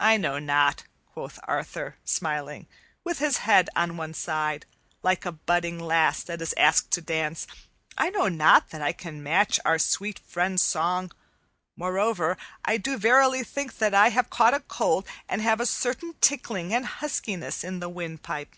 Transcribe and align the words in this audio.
"I 0.00 0.18
know 0.18 0.38
not," 0.38 0.84
quoth 1.06 1.38
Arthur, 1.44 1.96
smiling, 2.04 2.66
with 3.04 3.20
his 3.20 3.38
head 3.38 3.70
on 3.74 3.96
one 3.96 4.12
side, 4.12 4.66
like 5.02 5.24
a 5.24 5.32
budding 5.32 5.80
lass 5.80 6.22
that 6.24 6.42
is 6.42 6.52
asked 6.58 6.90
to 6.90 7.00
dance, 7.00 7.46
"I 7.96 8.10
know 8.10 8.28
not 8.28 8.68
that 8.68 8.82
I 8.82 8.92
can 8.92 9.22
match 9.22 9.58
our 9.64 9.78
sweet 9.78 10.18
friend's 10.18 10.60
song; 10.62 11.10
moreover, 11.74 12.36
I 12.66 12.76
do 12.76 12.98
verily 12.98 13.42
think 13.42 13.78
that 13.78 13.94
I 13.94 14.10
have 14.10 14.28
caught 14.28 14.52
a 14.52 14.60
cold 14.60 15.06
and 15.26 15.40
have 15.40 15.58
a 15.62 15.64
certain 15.64 16.12
tickling 16.20 16.74
and 16.74 16.84
huskiness 16.84 17.64
in 17.64 17.80
the 17.80 17.88
windpipe." 17.88 18.56